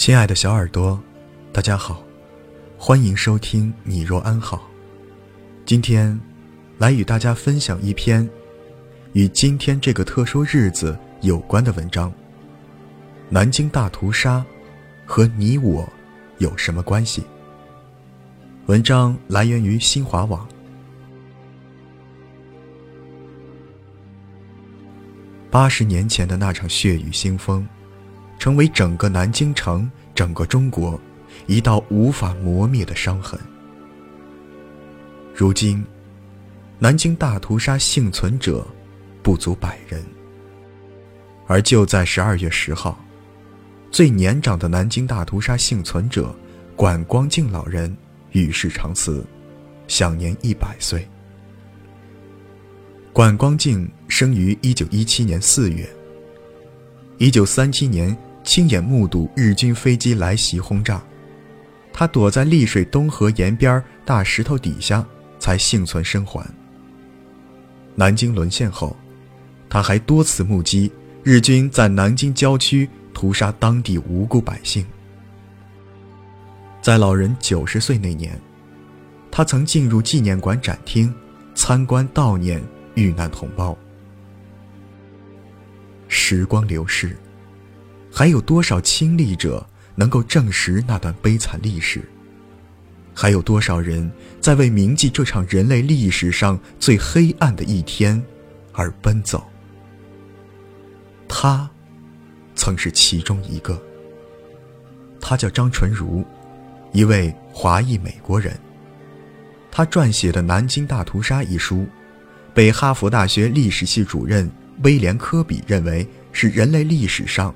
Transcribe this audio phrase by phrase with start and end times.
[0.00, 0.98] 亲爱的小耳朵，
[1.52, 2.02] 大家好，
[2.78, 4.56] 欢迎收听《你若安好》。
[5.66, 6.18] 今天，
[6.78, 8.26] 来与大家分享一篇
[9.12, 12.10] 与今天这个特殊日子有关的文章。
[13.28, 14.42] 南京大屠杀
[15.04, 15.86] 和你我
[16.38, 17.22] 有什么关系？
[18.68, 20.48] 文章来源于新华网。
[25.50, 27.68] 八十年前的那场血雨腥风。
[28.40, 30.98] 成为整个南京城、整个中国
[31.46, 33.38] 一道无法磨灭的伤痕。
[35.34, 35.84] 如今，
[36.78, 38.66] 南京大屠杀幸存者
[39.22, 40.02] 不足百人。
[41.46, 42.98] 而就在十二月十号，
[43.90, 46.34] 最年长的南京大屠杀幸存者
[46.74, 47.94] 管光敬老人
[48.32, 49.22] 与世长辞，
[49.86, 51.06] 享年一百岁。
[53.12, 55.86] 管光敬生于一九一七年四月。
[57.18, 58.16] 一九三七年。
[58.50, 61.00] 亲眼目睹日军飞机来袭轰炸，
[61.92, 65.06] 他躲在丽水东河沿边大石头底下，
[65.38, 66.44] 才幸存生还。
[67.94, 68.96] 南京沦陷后，
[69.68, 70.90] 他还多次目击
[71.22, 74.84] 日军在南京郊区屠杀当地无辜百姓。
[76.82, 78.36] 在老人九十岁那年，
[79.30, 81.14] 他曾进入纪念馆展厅，
[81.54, 82.60] 参观悼念
[82.96, 83.78] 遇难同胞。
[86.08, 87.16] 时光流逝。
[88.12, 92.02] 还有多少亲历者能够证实那段悲惨历史？
[93.14, 98.22] 还有多少人在为铭记这场人类历史上最黑暗的一天
[98.72, 99.44] 而奔走？
[101.28, 101.68] 他，
[102.54, 103.80] 曾是其中一个。
[105.20, 106.24] 他叫张纯如，
[106.92, 108.58] 一位华裔美国人。
[109.70, 111.86] 他撰写的《南京大屠杀》一书，
[112.54, 114.50] 被哈佛大学历史系主任
[114.82, 117.54] 威廉·科比认为是人类历史上。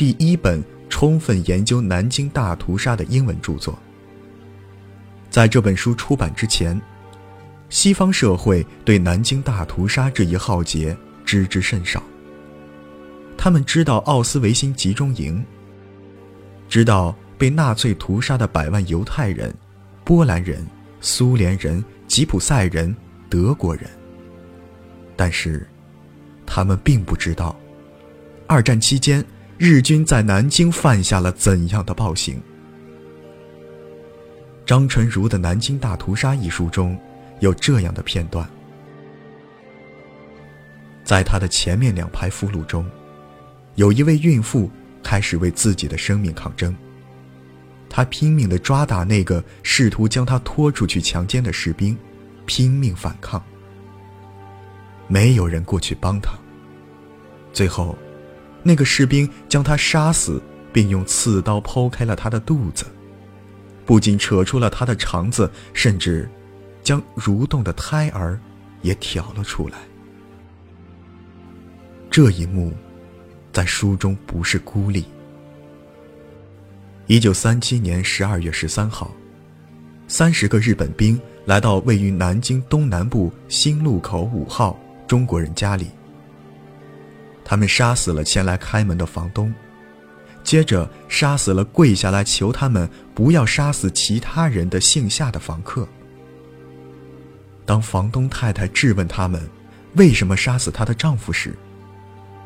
[0.00, 3.78] 第一本充分研究南京大屠杀的英文著作。
[5.28, 6.80] 在这本书出版之前，
[7.68, 12.02] 西方社会对南京大屠杀这一浩劫知之甚少。
[13.36, 15.44] 他们知道奥斯维辛集中营，
[16.66, 19.54] 知道被纳粹屠杀的百万犹太人、
[20.02, 20.66] 波兰人、
[21.02, 22.96] 苏联人、吉普赛人、
[23.28, 23.84] 德国人，
[25.14, 25.68] 但是，
[26.46, 27.54] 他们并不知道，
[28.46, 29.22] 二战期间。
[29.62, 32.40] 日军在南京犯下了怎样的暴行？
[34.64, 36.98] 张纯如的《南京大屠杀》一书中，
[37.40, 38.48] 有这样的片段：
[41.04, 42.90] 在他的前面两排俘虏中，
[43.74, 44.70] 有一位孕妇
[45.02, 46.74] 开始为自己的生命抗争。
[47.90, 51.94] 她拼命地抓打那个试图将她拖出去强奸的士兵，
[52.46, 53.44] 拼命反抗。
[55.06, 56.32] 没有人过去帮她。
[57.52, 57.94] 最后。
[58.62, 62.84] 那个士兵将他杀死，并用刺刀剖开了他的肚子，
[63.86, 66.28] 不仅扯出了他的肠子，甚至
[66.82, 68.38] 将蠕动的胎儿
[68.82, 69.78] 也挑了出来。
[72.10, 72.72] 这一幕
[73.52, 75.04] 在书中不是孤立。
[77.06, 79.10] 一九三七年十二月十三号，
[80.06, 85.88] 三十个日本兵来到位于南京东南部新路口五号中国人家里。
[87.50, 89.52] 他们杀死了前来开门的房东，
[90.44, 95.84] 接着杀死了跪下来求他们不要杀死其他人的姓夏的房客。
[97.66, 99.42] 当房东太太质问他们
[99.96, 101.52] 为什么杀死她的丈夫时，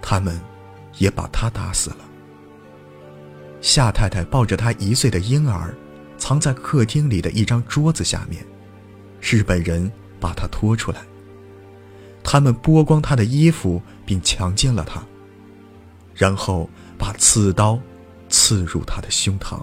[0.00, 0.40] 他们
[0.96, 1.98] 也把她打死了。
[3.60, 5.74] 夏太太抱着她一岁的婴儿，
[6.16, 8.42] 藏在客厅里的一张桌子下面，
[9.20, 11.02] 日本人把她拖出来。
[12.28, 15.00] 他们剥光他的衣服，并强奸了他，
[16.12, 17.78] 然后把刺刀
[18.28, 19.62] 刺入他的胸膛。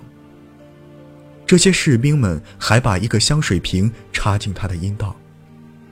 [1.46, 5.14] 这些士兵们还把一个香水瓶插进他的阴道，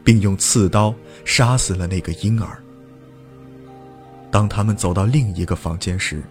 [0.02, 0.96] 并用刺刀
[1.26, 2.58] 杀死了那个婴儿。
[4.32, 6.24] 当他们走到另一个房间时，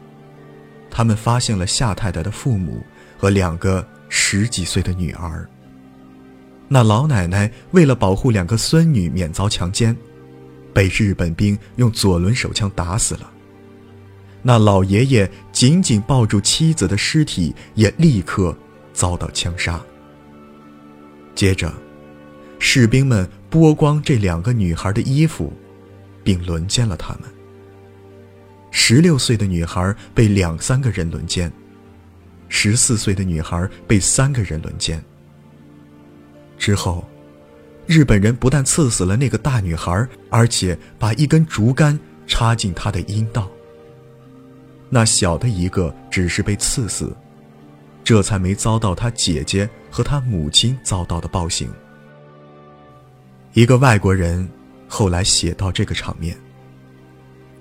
[0.91, 2.83] 他们发现了夏太太的父母
[3.19, 5.47] 和两个十几岁的女儿。
[6.67, 9.95] 那老奶奶为了保护两个孙女免遭强奸。
[10.73, 13.31] 被日本兵用左轮手枪打死了。
[14.43, 18.57] 那老爷爷紧紧抱住妻子的尸体，也立刻
[18.93, 19.81] 遭到枪杀。
[21.35, 21.73] 接着，
[22.59, 25.53] 士兵们剥光这两个女孩的衣服，
[26.25, 27.23] 并轮奸了她们。
[28.71, 31.53] 十六岁的女孩被两三个人轮奸，
[32.49, 35.03] 十四岁的女孩被三个人轮奸。
[36.59, 37.07] 之后。
[37.91, 43.51] 日本人不但刺死了那个大女孩，而且把一根竹竿插进她的阴道。
[44.89, 47.13] 那小的一个只是被刺死，
[48.05, 51.69] 这才没遭到他姐姐和他母亲遭到的暴行。
[53.55, 54.49] 一个外国人
[54.87, 56.37] 后来写到这个场面：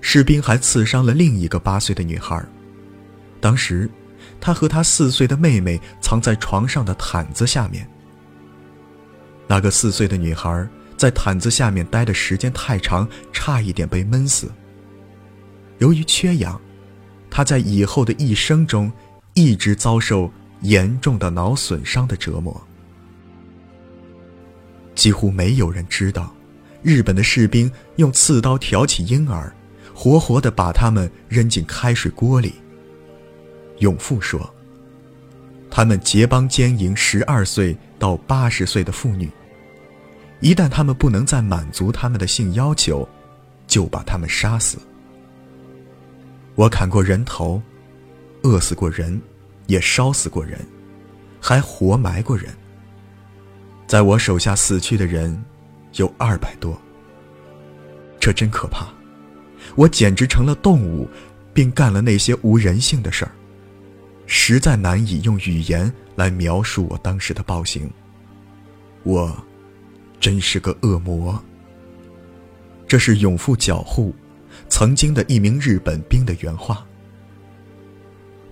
[0.00, 2.40] 士兵还刺伤了另一个八岁的女孩，
[3.40, 3.90] 当时
[4.40, 7.84] 他和他四岁的妹妹藏在床上的毯子下面。
[9.50, 10.64] 那个四岁的女孩
[10.96, 14.48] 在毯子下面待的时间太长，差一点被闷死。
[15.78, 16.60] 由于缺氧，
[17.28, 18.92] 她在以后的一生中
[19.34, 20.30] 一直遭受
[20.60, 22.64] 严重的脑损伤的折磨。
[24.94, 26.32] 几乎没有人知道，
[26.80, 29.52] 日本的士兵用刺刀挑起婴儿，
[29.92, 32.54] 活活的把他们扔进开水锅里。
[33.80, 34.48] 永富说
[35.68, 39.28] ：“他们结帮奸淫十二岁到八十岁的妇女。”
[40.40, 43.06] 一旦他们不能再满足他们的性要求，
[43.66, 44.78] 就把他们杀死。
[46.54, 47.60] 我砍过人头，
[48.42, 49.20] 饿死过人，
[49.66, 50.58] 也烧死过人，
[51.40, 52.48] 还活埋过人。
[53.86, 55.42] 在我手下死去的人
[55.96, 56.80] 有二百多。
[58.18, 58.86] 这真可怕，
[59.74, 61.08] 我简直成了动物，
[61.52, 63.32] 并干了那些无人性的事儿，
[64.26, 67.90] 实在难以用语言来描述我当时的暴行。
[69.02, 69.36] 我。
[70.20, 71.42] 真是个恶魔。
[72.86, 74.14] 这是永富脚户，
[74.68, 76.86] 曾经的一名日本兵的原话。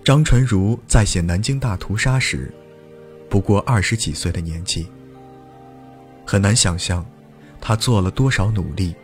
[0.03, 2.51] 张纯如在写南京大屠杀时，
[3.29, 4.87] 不过二十几岁的年纪。
[6.25, 7.05] 很难想象，
[7.61, 8.95] 他做了多少努力，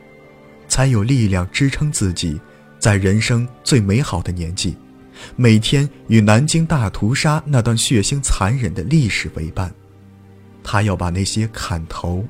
[0.67, 2.39] 才有力量支撑自己，
[2.79, 4.77] 在人生最美好的年纪，
[5.35, 9.71] 每天与南京大屠杀那段血腥残忍的历史为伴。
[10.63, 12.25] 他要把那些砍头。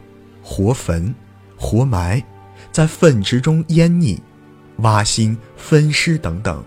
[0.47, 1.11] 活焚、
[1.57, 2.23] 活埋，
[2.71, 4.19] 在粪池中淹溺、
[4.77, 6.63] 挖心、分尸等等，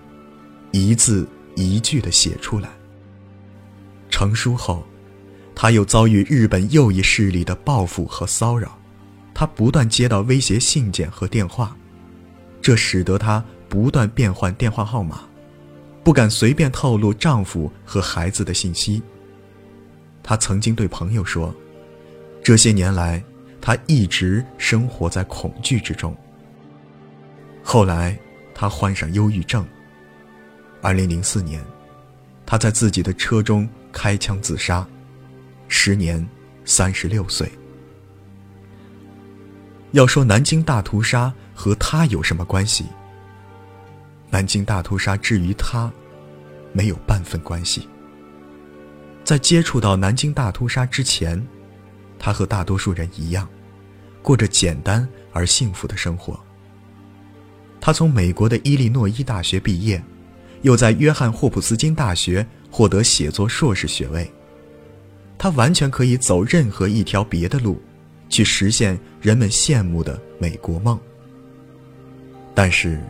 [0.72, 2.69] 一字一句地写出来。
[4.10, 4.84] 成书后，
[5.54, 8.76] 他又遭遇日本右翼势力的报复和骚扰，
[9.32, 11.76] 他不断接到威胁信件和电话，
[12.60, 15.20] 这使得他不断变换电话号码，
[16.02, 19.00] 不敢随便透露丈夫和孩子的信息。
[20.20, 21.54] 他曾经对朋友说
[22.42, 23.22] ：“这些年来。”
[23.69, 26.17] 他一直生活在恐惧之中。
[27.62, 28.19] 后来，
[28.55, 29.62] 他患上忧郁症。
[30.81, 31.62] 二零零四年，
[32.47, 34.88] 他在自己的车中开枪自杀，
[35.69, 36.26] 时年
[36.65, 37.47] 三十六岁。
[39.91, 42.87] 要说南京大屠杀和他有什么关系？
[44.31, 45.93] 南京大屠杀至于他，
[46.73, 47.87] 没有半分关系。
[49.25, 51.47] 在接触到南京大屠杀之前。
[52.21, 53.49] 他和大多数人一样，
[54.23, 56.38] 过着简单而幸福的生活。
[57.81, 60.03] 他从美国的伊利诺伊大学毕业，
[60.62, 64.31] 又在约翰霍普斯金大学获得写作硕士学位。
[65.38, 67.81] 他完全可以走任何一条别的路，
[68.29, 70.99] 去实现人们羡慕的美国梦。
[72.55, 73.00] 但是，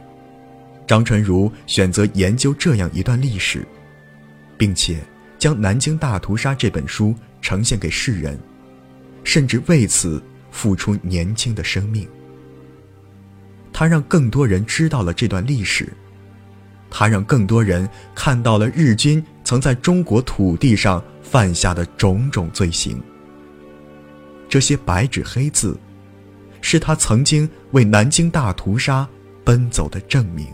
[0.86, 3.66] 张纯如选择研究这样一段历史，
[4.58, 4.98] 并且
[5.38, 8.38] 将《南京大屠杀》这本书呈现给世人。
[9.24, 10.22] 甚至为此
[10.58, 12.04] 付出年轻的生命。
[13.72, 15.92] 他让更多人知道了这段历史，
[16.90, 23.00] 他让更多人看到了日军曾在中国土地上犯下的种种罪行。
[24.48, 25.78] 这些白纸黑字，
[26.60, 29.08] 是他曾经为南京大屠杀
[29.44, 30.48] 奔走的证明。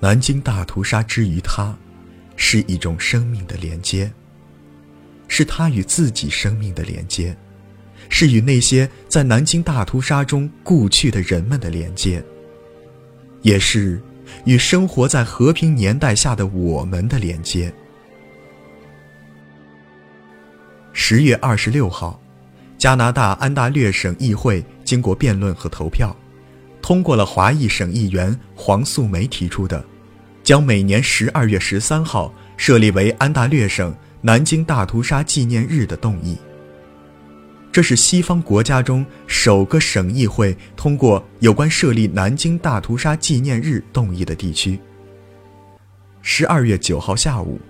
[0.00, 1.76] 南京大屠杀之于他，
[2.36, 4.10] 是一种生命的连接。
[5.28, 7.36] 是他与自己生命的连接，
[8.08, 12.22] 是与那些在南京大屠杀中故去的人们的连接，
[13.42, 14.00] 也是
[14.44, 17.72] 与生活在和平年代下的我们的连接。
[20.92, 22.20] 十月二十六号，
[22.78, 26.14] 加拿大安大略省议会经过辩论和投票，
[26.80, 29.84] 通过了华裔省议员黄素梅提出的，
[30.42, 33.94] 将每年十二月十三号设立为安大略省。
[34.22, 36.36] 南京大屠杀纪念日的动议。
[37.76, 44.80] 这是西方国家中首个省议会通过有关设立南京大屠杀纪念日动议的地区。
[46.22, 47.60] 十二月九号下午，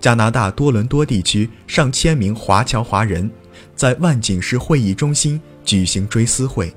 [0.00, 3.30] 加拿大多伦多地区上千名华侨华人
[3.76, 6.74] 在万景市会议中心举行追思会，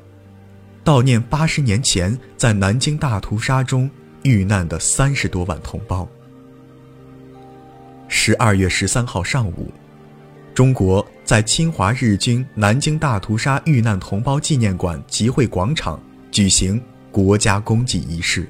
[0.84, 3.90] 悼念八十年前在南京大屠杀中
[4.22, 6.08] 遇难的三十多万同胞。
[8.08, 9.74] 十二月十三号上午，
[10.56, 16.82] 中国在侵华日军南京大屠杀遇难同胞纪念馆集会广场举行
[17.12, 18.50] 国家公祭仪式。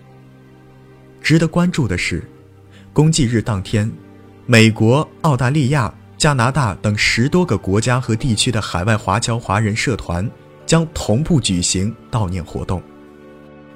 [1.20, 2.24] 值得关注的是，
[2.94, 3.92] 公祭日当天，
[4.46, 10.30] 美国、澳大利亚、加拿大等十多个国家和地区的海外华侨华人社团
[10.64, 12.84] 将同步举行悼念活动，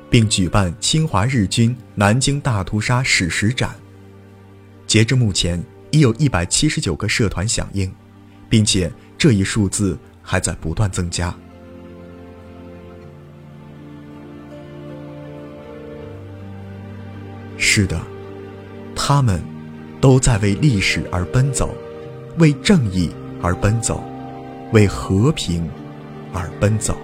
[0.07, 3.75] 并举办侵华日军南京大屠杀史实展。
[4.85, 5.59] 截至目前，
[5.89, 7.91] 已有一百七十九个社团响应，
[8.49, 11.33] 并且这一数字还在不断增加。
[17.57, 18.01] 是的，
[18.95, 19.39] 他们
[20.01, 21.73] 都在为历史而奔走，
[22.37, 24.03] 为正义而奔走，
[24.71, 25.69] 为和平
[26.33, 26.97] 而奔走。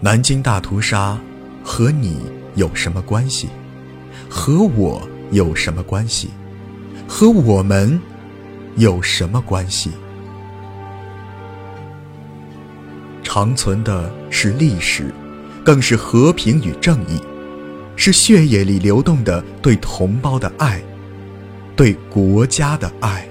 [0.00, 1.18] 南京大屠杀
[1.62, 3.48] 和你有什么关系？
[4.28, 6.28] 和我有什么关系？
[7.08, 8.00] 和我们
[8.76, 9.90] 有什么关系？
[13.22, 15.12] 长存的是历史。
[15.64, 17.18] 更是和平与正义，
[17.96, 20.78] 是血液里流动的对同胞的爱，
[21.74, 23.26] 对国家的爱。